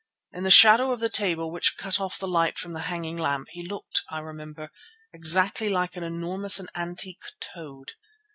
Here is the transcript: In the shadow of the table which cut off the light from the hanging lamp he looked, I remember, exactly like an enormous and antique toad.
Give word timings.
In 0.31 0.43
the 0.43 0.49
shadow 0.49 0.89
of 0.91 0.99
the 0.99 1.09
table 1.09 1.51
which 1.51 1.77
cut 1.77 1.99
off 2.01 2.17
the 2.17 2.27
light 2.27 2.57
from 2.57 2.73
the 2.73 2.79
hanging 2.89 3.17
lamp 3.17 3.49
he 3.51 3.61
looked, 3.63 4.01
I 4.09 4.17
remember, 4.17 4.71
exactly 5.13 5.69
like 5.69 5.95
an 5.95 6.03
enormous 6.03 6.57
and 6.59 6.69
antique 6.75 7.21
toad. 7.39 7.91